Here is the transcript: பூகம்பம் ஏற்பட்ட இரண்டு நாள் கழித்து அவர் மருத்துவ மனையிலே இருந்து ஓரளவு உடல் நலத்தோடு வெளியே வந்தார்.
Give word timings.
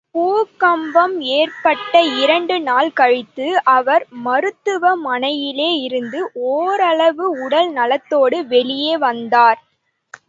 பூகம்பம் 0.15 1.19
ஏற்பட்ட 1.31 2.01
இரண்டு 2.21 2.55
நாள் 2.61 2.89
கழித்து 2.93 3.47
அவர் 3.73 4.03
மருத்துவ 4.23 4.93
மனையிலே 5.03 5.71
இருந்து 5.81 6.21
ஓரளவு 6.51 7.27
உடல் 7.43 7.71
நலத்தோடு 7.71 8.39
வெளியே 8.47 8.97
வந்தார். 8.97 9.59